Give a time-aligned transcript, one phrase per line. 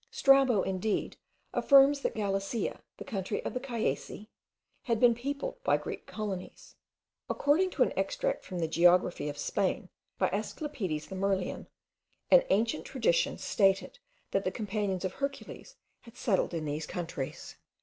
[0.09, 1.15] Strabo, indeed,
[1.53, 4.29] affirms that Galicia, the country of the Callaeci,
[4.81, 6.75] had been peopled by Greek colonies.
[7.29, 11.67] According to an extract from the geography of Spain, by Asclepiades the Myrlaean,
[12.31, 13.99] an ancient tradition stated
[14.31, 17.57] that the companions of Hercules had settled in these countries.